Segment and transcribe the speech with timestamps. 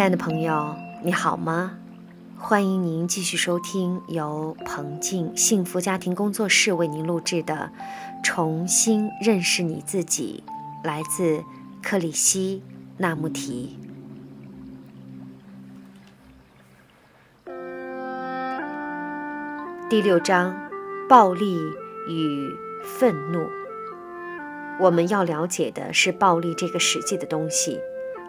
[0.00, 1.72] 亲爱的朋友，你好吗？
[2.38, 7.70] 欢迎您继续收听由彭静幸福家庭工作室为您录制的
[8.24, 10.42] 《重新认识你自己》，
[10.86, 11.44] 来自
[11.82, 12.62] 克里希
[12.96, 13.78] 那穆提。
[19.90, 20.56] 第六章：
[21.10, 21.60] 暴力
[22.08, 22.48] 与
[22.82, 23.46] 愤怒。
[24.80, 27.78] 我们要了解的是暴力这个实际的东西。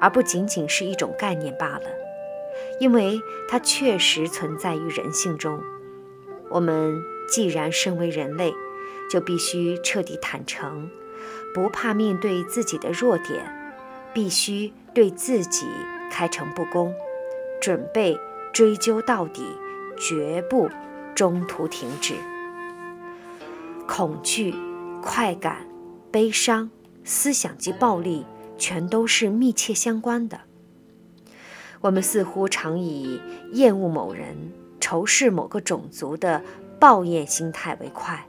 [0.00, 1.82] 而不仅仅是一种概念罢了，
[2.80, 5.60] 因为它确实存在于人性中。
[6.50, 8.52] 我们既然身为人类，
[9.10, 10.90] 就必须彻底坦诚，
[11.54, 13.72] 不怕面对自己的弱点，
[14.12, 15.66] 必须对自己
[16.10, 16.92] 开诚布公，
[17.60, 18.18] 准备
[18.52, 19.44] 追究到底，
[19.96, 20.68] 绝不
[21.14, 22.14] 中途停止。
[23.86, 24.54] 恐惧、
[25.02, 25.68] 快感、
[26.10, 26.70] 悲伤、
[27.04, 28.24] 思想及暴力。
[28.60, 30.42] 全都是密切相关的。
[31.80, 33.20] 我们似乎常以
[33.54, 34.36] 厌恶某人、
[34.78, 36.42] 仇视某个种族的
[36.78, 38.24] 抱怨心态为快。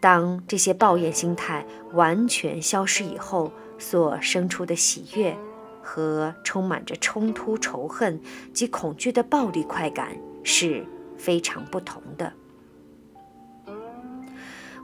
[0.00, 5.36] 当这些抱怨心态完全消失以后，所生出的喜悦
[5.82, 8.20] 和充满着冲突、仇恨
[8.54, 10.86] 及恐惧的暴力快感是
[11.18, 12.32] 非常不同的。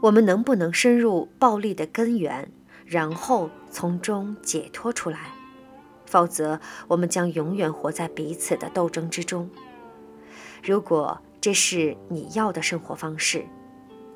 [0.00, 2.50] 我们能不能深入暴力的根源？
[2.92, 5.32] 然后从中解脱出来，
[6.04, 9.48] 否则我们将永远活在彼此的斗争之中。
[10.62, 13.46] 如果这是你要的生活方式，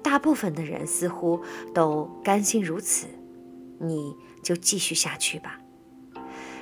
[0.03, 1.41] 大部分的人似乎
[1.73, 3.07] 都甘心如此，
[3.79, 5.59] 你就继续下去吧。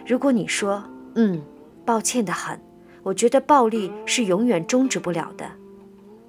[0.07, 0.85] 如果你说
[1.17, 1.43] “嗯，
[1.85, 2.61] 抱歉的很，
[3.03, 5.51] 我觉得暴力是永远终止不了的”，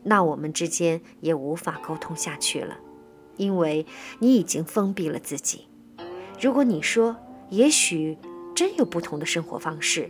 [0.01, 2.75] 那我们之间也无法沟通下去了，
[3.37, 3.85] 因为
[4.17, 5.67] 你已经封闭了自己。
[6.39, 7.15] 如果你说
[7.49, 8.17] 也许
[8.53, 10.09] 真有不同的生活方式，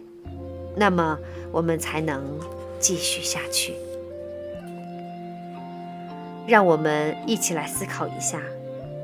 [0.76, 1.18] 那么
[1.52, 2.24] 我们才能
[2.80, 3.74] 继续下去。
[6.48, 8.42] 让我们一起来思考一下，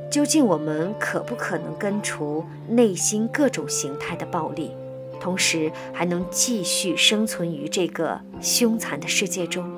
[0.10, 4.72] 究竟我们可不可能根除内心各种形态的暴力，
[5.20, 9.70] 同时还能继续生存于这个凶残的世界中？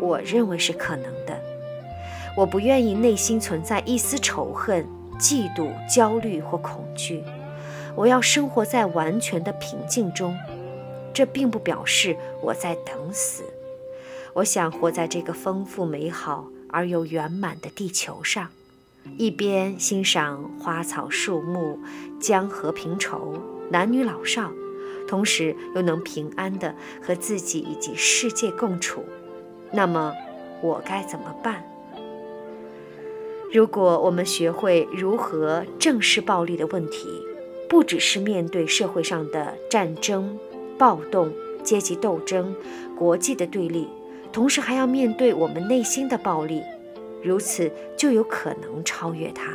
[0.00, 1.38] 我认为是可能的。
[2.36, 4.86] 我不愿意内心存在一丝仇恨。
[5.18, 7.22] 嫉妒、焦虑或恐惧，
[7.94, 10.36] 我要生活在完全的平静中。
[11.12, 13.42] 这并不表示我在等死。
[14.34, 18.48] 我想活在这个丰富、美好而又圆满的地球上，
[19.16, 21.80] 一边欣赏花草树木、
[22.20, 23.36] 江河平畴、
[23.70, 24.52] 男女老少，
[25.08, 29.04] 同时又能平安地和自己以及世界共处。
[29.72, 30.14] 那么，
[30.62, 31.64] 我该怎么办？
[33.50, 37.08] 如果我们学会如何正视暴力的问题，
[37.66, 40.38] 不只是面对社会上的战争、
[40.76, 41.32] 暴动、
[41.64, 42.54] 阶级斗争、
[42.94, 43.88] 国际的对立，
[44.30, 46.62] 同时还要面对我们内心的暴力，
[47.22, 49.50] 如此就有可能超越它。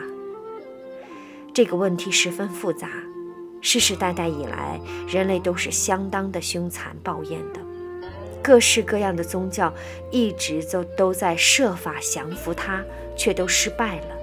[1.53, 2.89] 这个问题十分复杂，
[3.61, 7.59] 世世代代以来，人类都是相当的凶残暴厌的，
[8.43, 9.73] 各式各样的宗教
[10.11, 12.83] 一直都都在设法降服它。
[13.15, 14.17] 却都失败了。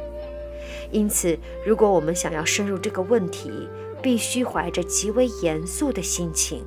[0.91, 3.69] 因此，如果我们想要深入这个问题，
[4.03, 6.65] 必须怀着极为严肃的心情，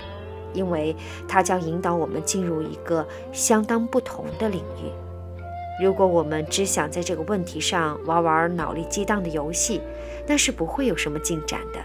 [0.54, 0.96] 因为
[1.28, 4.90] 它将引导我们进入一个相当不同的领域。
[5.84, 9.82] 如果我们只想在这个问题上玩玩脑力激荡的游戏，
[10.26, 11.80] 那是不会有什么进展的。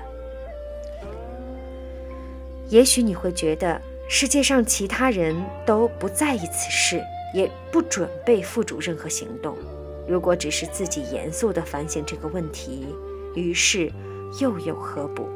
[2.69, 5.37] 也许你会觉得世界上其他人
[5.67, 7.05] 都不在意此事，
[7.35, 9.55] 也不准备付诸任何行动。
[10.09, 12.87] 如果只是自己严肃地反省这个问题，
[13.35, 13.93] 于是
[14.41, 15.29] 又有何补？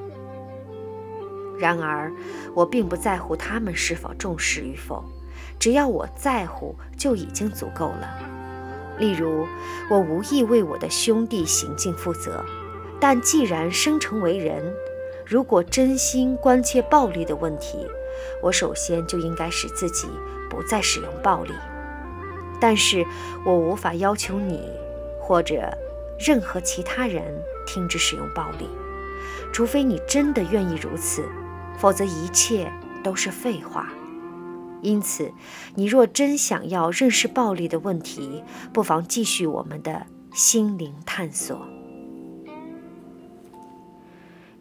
[1.59, 2.11] 然而，
[2.55, 5.05] 我并不在乎他们是否重视与否，
[5.59, 8.19] 只要我在乎就已经足够了。
[8.99, 9.47] 例如，
[9.91, 12.43] 我无意为我的兄弟行径负责，
[12.99, 14.65] 但既然生成为人，
[15.27, 17.87] 如果真心关切暴力的问题，
[18.43, 20.09] 我首先就应该使自己
[20.49, 21.53] 不再使用暴力。
[22.61, 23.05] 但是
[23.45, 24.61] 我无法要求你
[25.21, 25.69] 或者
[26.19, 27.23] 任何其他人
[27.67, 28.69] 停止使用暴力，
[29.53, 31.25] 除非你真的愿意如此，
[31.77, 32.73] 否则一切
[33.03, 33.93] 都是废话。
[34.81, 35.33] 因此，
[35.75, 38.43] 你若真想要认识暴力的问题，
[38.73, 41.67] 不妨继续我们的心灵探索。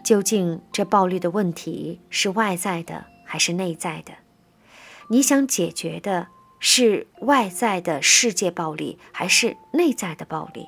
[0.03, 4.11] 究竟这暴力的问题是外在的还是内在的？
[5.07, 6.27] 你想解决的？
[6.59, 10.67] 是外在的世界暴力，还是内在的暴力？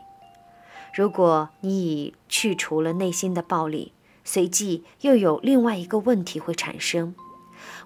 [0.94, 3.92] 如果你已去除了内心的暴力，
[4.24, 7.14] 随即又有另外一个问题会产生：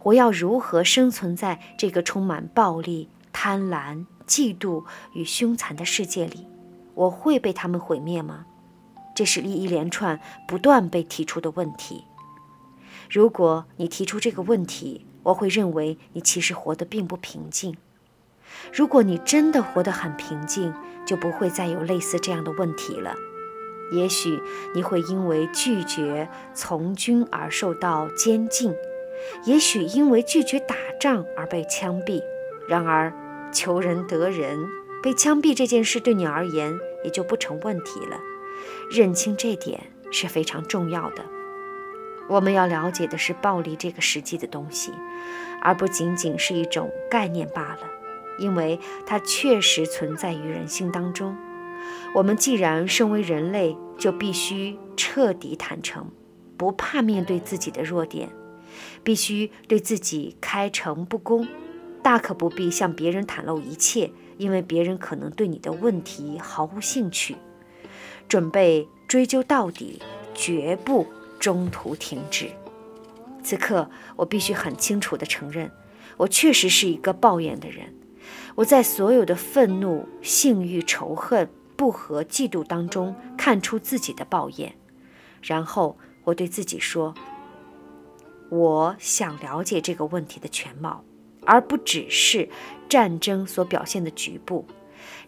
[0.04, 6.46] 我要如何生存在这个充满暴力、贪婪、嫉妒与凶残的世界里？
[6.94, 8.46] 我会被他们毁灭吗？
[9.16, 12.04] 这是一一连串不断被提出的问题。
[13.10, 17.76] 如果你提出这个问题，我会认为你其实活得并不平静。
[18.74, 20.74] 如果你真的活得很平静，
[21.06, 23.16] 就不会再有类似这样的问题了。
[23.92, 24.42] 也许
[24.76, 28.74] 你会因为拒绝从军而受到监禁，
[29.46, 32.22] 也许因为拒绝打仗而被枪毙。
[32.68, 33.14] 然而，
[33.54, 34.68] 求人得人，
[35.02, 38.20] 被枪毙这件事对你而言也就不成问题了。
[38.92, 39.80] 认清这点
[40.12, 41.37] 是非常重要的。
[42.30, 44.92] 我们要了解的是暴力这个实际的东西，
[45.62, 47.80] 而不仅仅是一种概念罢了。
[48.40, 51.36] 因为它确实存在于人性当中。
[52.14, 56.12] 我们既然身为人类，就必须彻底坦诚，
[56.56, 58.30] 不怕面对自己的弱点，
[59.04, 61.48] 必须对自己开诚布公，
[62.04, 67.38] 大可不必向别人袒露一切，因为别人可能对你的问题毫无兴趣。
[68.28, 70.00] 准备追究到底，
[70.36, 71.08] 绝不
[71.40, 72.50] 中途停止。
[73.44, 75.72] 此刻，我必须很清楚地承认，
[76.18, 77.94] 我确实是一个抱怨的人。
[78.56, 84.76] 我在所有的愤怒、性欲、仇恨、不和、嫉妒当中看出自己的抱怨，
[85.42, 87.14] 然后我对自己说
[88.50, 91.04] ：“我想了解这个问题的全貌，
[91.46, 92.50] 而不只是
[92.90, 94.66] 战争所表现的局部。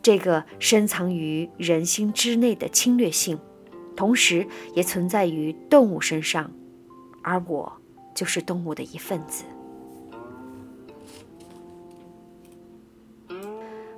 [0.01, 3.39] 这个深藏于人心之内的侵略性，
[3.99, 6.49] 同时也存在于动物身上，
[7.21, 7.81] 而我
[8.15, 9.43] 就是动物的一份子。”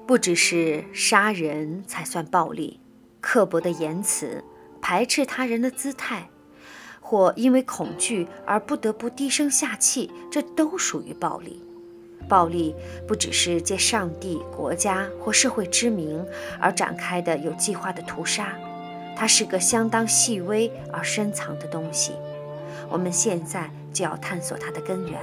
[0.08, 2.80] 不只是杀人才算暴力，
[3.22, 4.44] 刻薄的言辞、
[4.82, 6.32] 排斥他人的姿态，
[7.00, 11.64] 或因为恐惧而不得不低声下气，这都属于暴力。
[12.28, 12.74] 暴力
[13.08, 16.26] 不只是借上帝、国家或社会之名
[16.60, 18.58] 而展开的有计划的屠杀，
[19.16, 22.14] 它是个相当细微而深藏的东西。
[22.90, 25.20] 我们现在就要探索它的根源。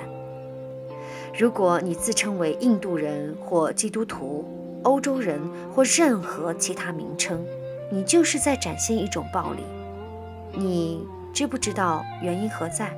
[1.37, 4.45] 如果你自称为印度人或基督徒，
[4.83, 5.41] 欧洲人
[5.75, 7.45] 或任何其他名称，
[7.91, 9.63] 你就是在展现一种暴力。
[10.53, 12.97] 你知不知道原因何在？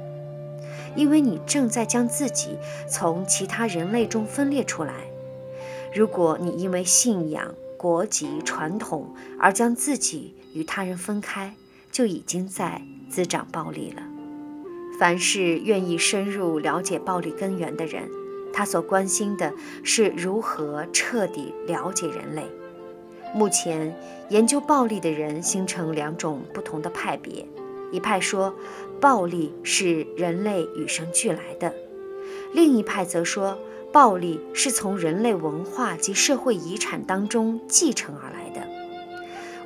[0.94, 2.56] 因为你正在将自己
[2.88, 4.94] 从其他人类中分裂出来。
[5.92, 11.54] 如果你因为信仰、国籍、传统而将自己与他人分开，
[11.90, 14.02] 就已经在滋长暴力了。
[14.98, 18.06] 凡是愿意深入了解暴力根源的人。
[18.52, 22.44] 他所关心的是如何彻底了解人类。
[23.34, 23.98] 目前
[24.28, 27.48] 研究暴力的人形成两种不同的派别：
[27.90, 28.54] 一派说
[29.00, 31.74] 暴力是人类与生俱来的，
[32.52, 33.56] 另一派则说
[33.92, 38.66] 暴力是从人类文化及社会遗产当中继承而来的。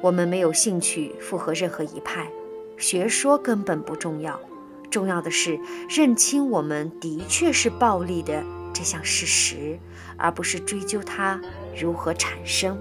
[0.01, 2.31] 我们没有兴趣附和任何一派，
[2.79, 4.41] 学说根本不重要，
[4.91, 8.43] 重要的是认清我们的确是暴力的。
[8.73, 9.79] 这项事实，
[10.17, 11.41] 而不是追究它
[11.79, 12.77] 如何产生。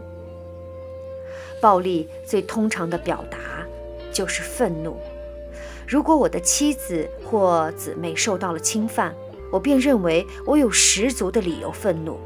[1.62, 3.38] 暴力最通常的表达
[4.12, 4.98] 就是愤怒。
[5.88, 9.14] 如果我的妻子或姊妹受到了侵犯，
[9.54, 12.18] 我便认为我有十足的理由愤怒。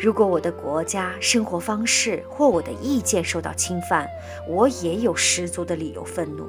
[0.00, 4.08] 如果我的国家、生活方式或我的意见受到侵犯，
[4.48, 6.48] 我也有十足的理由愤怒。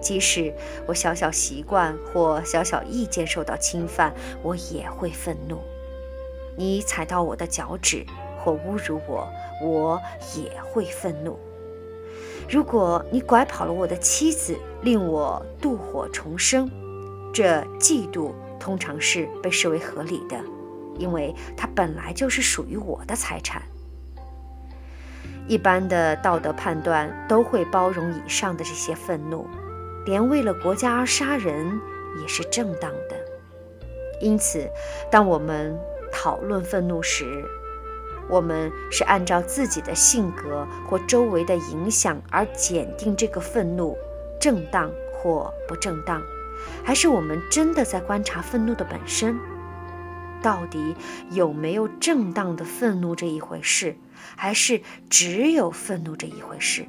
[0.00, 0.50] 即使
[0.86, 5.58] 我小小习惯或小小意见受到侵犯，我也会愤怒。
[6.56, 8.02] 你踩到我的脚趾
[8.38, 9.28] 或侮辱我，
[9.62, 10.00] 我
[10.34, 11.38] 也会愤怒。
[12.48, 16.70] 如果你拐跑了我的妻子，令我妒火重生，
[17.34, 20.38] 这嫉妒通常是被视为合理的，
[20.98, 23.62] 因为它本来就是属于我的财产。
[25.48, 29.46] 一般的道德判断都会包容以上的这些愤怒。
[30.06, 31.80] 连为了国家而杀人
[32.22, 33.16] 也是正当的。
[34.20, 34.64] 因此，
[35.10, 35.76] 当我们
[36.12, 37.44] 讨论愤怒时，
[38.28, 43.98] 我们是按照自己的性格或周围的影响而检定这个愤怒
[44.40, 46.22] 正当或不正当，
[46.84, 49.38] 还是我们真的在观察愤怒的本身？
[50.42, 50.94] 到底
[51.30, 53.96] 有没有正当的愤怒这一回事，
[54.36, 56.86] 还是只有愤怒这一回事？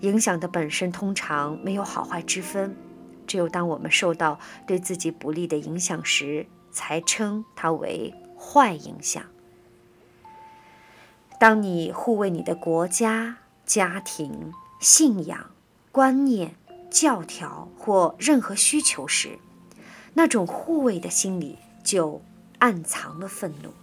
[0.00, 2.76] 影响的本身通常没有好坏之分，
[3.26, 9.22] 只有当我们受到对自己不利的影响时，才称它为坏影响。
[11.38, 15.50] 当你护卫你的国家、家庭、信仰、
[15.92, 16.56] 观念、
[16.96, 19.38] 教条或任何需求时，
[20.14, 22.22] 那种护卫的心里就
[22.58, 23.74] 暗藏了愤怒。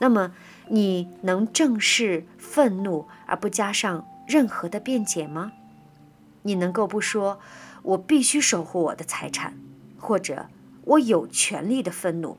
[0.00, 0.34] 那么，
[0.68, 5.52] 你能正视愤怒而不加上任何的辩解吗？
[6.42, 7.40] 你能够不说
[7.82, 9.58] “我必须守护我的财产”，
[9.98, 10.50] 或者
[10.84, 12.36] “我有权利的愤怒”，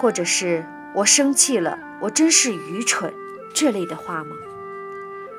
[0.00, 3.12] 或者是我生气了，我真是愚蠢
[3.54, 4.34] 这类的话吗？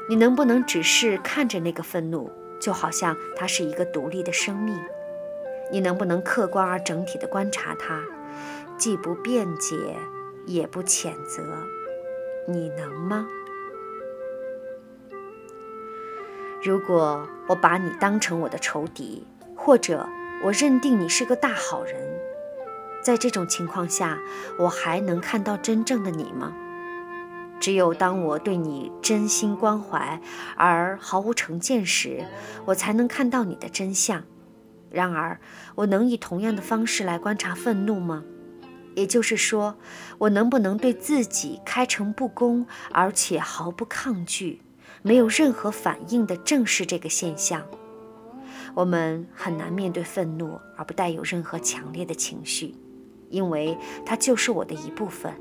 [0.08, 2.30] 你能不能只是看着那个愤怒，
[2.64, 4.80] 就好像它是一个独立的生命？
[5.70, 8.02] 你能不能客观而整体的观察它？
[8.78, 9.76] 既不辩解，
[10.46, 11.44] 也不谴责，
[12.48, 13.28] 你能吗？
[16.64, 19.28] 如果我把你当成我的仇敌，
[19.58, 20.08] 或者
[20.46, 21.96] 我认定你是个大好人，
[23.04, 24.20] 在这种情况下，
[24.58, 26.54] 我还能看到真正的你吗？
[27.64, 30.20] 只有当我对你真心关怀
[30.58, 32.26] 而毫无成见时，
[32.66, 34.22] 我才能看到你的真相。
[34.92, 35.40] 然而，
[35.76, 38.26] 我能以同样的方式来观察愤怒吗？
[38.96, 39.78] 也就是说，
[40.18, 44.60] 我能不能对自己开诚布公，而且毫不抗拒、
[45.02, 47.66] 没有任何反应地正视这个现象？
[48.74, 52.76] 我们很难面对愤怒而不带有任何强烈的情绪，
[53.30, 55.34] 因为它就是我的一部分。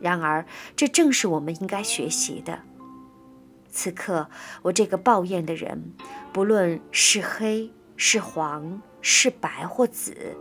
[0.00, 2.60] 然而，这正是我们应该学习的。
[3.70, 4.28] 此刻，
[4.62, 5.92] 我这个抱怨的人，
[6.32, 10.36] 不论是黑是黄是白或紫。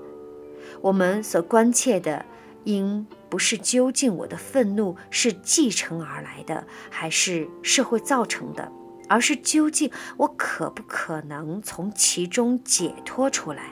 [0.82, 2.26] 我们所关切的，
[2.64, 8.72] 应不是究竟我的愤怒是继承而来的，还是社会造成的，
[9.08, 13.64] 而是究竟我可不可能从其中解脱出来。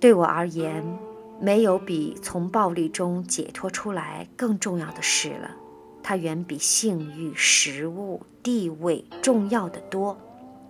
[0.00, 0.98] 对我而言，
[1.40, 5.50] 没有比从暴力中解脱出来更重要的事了。
[6.02, 10.18] 它远比性欲、食物、地位重要的多，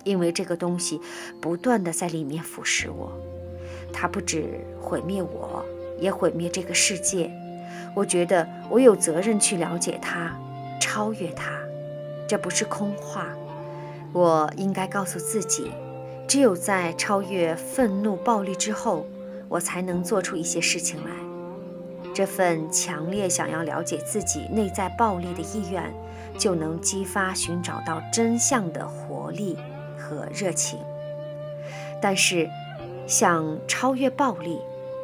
[0.03, 0.99] 因为这个东西
[1.39, 3.11] 不断的在里面腐蚀我。
[3.93, 5.65] 它不止毁灭我，
[5.99, 7.31] 也毁灭这个世界。
[7.95, 10.37] 我觉得我有责任去了解它，
[10.79, 11.51] 超越它。
[12.27, 13.27] 这不是空话。
[14.11, 15.71] 我应该告诉自己，
[16.27, 19.05] 只有在超越愤怒、暴力之后，
[19.49, 21.11] 我才能做出一些事情来。
[22.13, 25.93] 这份强烈想要了解自己内在暴力的意愿，
[26.37, 29.57] 就能激发寻找到真相的活力
[29.97, 30.79] 和热情。
[32.01, 32.49] 但是。
[33.07, 34.59] 想超越暴力，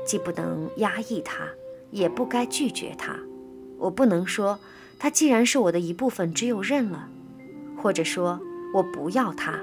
[0.06, 1.48] 既不能压抑它，
[1.90, 3.18] 也不该拒绝它。
[3.80, 4.60] 我不能说
[5.00, 7.10] 它既然是我的一部分，只有认了，
[7.82, 8.40] 或者说
[8.76, 9.60] 我不要它。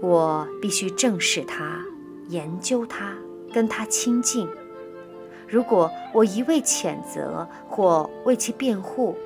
[0.00, 1.84] 我必须正视它，
[2.28, 3.14] 研究它，
[3.52, 4.48] 跟它亲近。
[5.46, 9.16] 如果我一味谴责或为其辩护，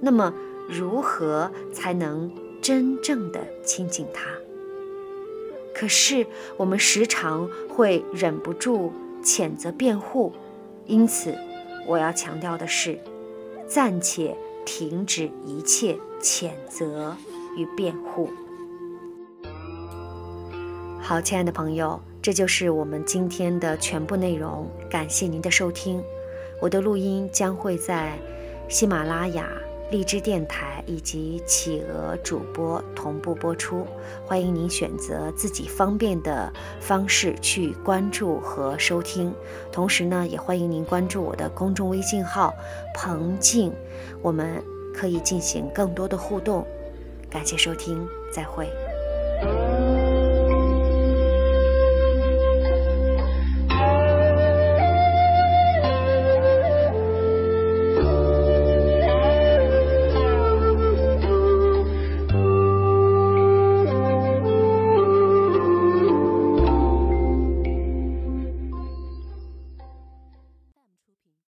[0.00, 0.32] 那么
[0.68, 4.30] 如何才能真正的亲近它？
[5.74, 6.26] 可是
[6.56, 10.32] 我们时常会忍不住谴责辩护，
[10.86, 11.36] 因此
[11.86, 12.98] 我要强调的是，
[13.66, 17.16] 暂且停止一切谴责
[17.56, 18.28] 与辩护。
[21.00, 24.68] 好，亲爱的朋友，这就是我们今天的全部内容。
[24.90, 26.04] 感谢您的收听，
[26.60, 28.18] 我的录音将会在
[28.68, 29.50] 喜马拉雅。
[29.90, 33.86] 荔枝电台以及企鹅主播同步播出，
[34.26, 39.32] 欢迎您选择自己方便的方式去关注和收听。
[39.72, 42.52] 同时呢，也欢迎您关注我的公众微信号
[42.94, 43.72] “彭静”，
[44.20, 44.62] 我们
[44.94, 46.66] 可以进行更多的互动。
[47.30, 48.68] 感谢收听，再会。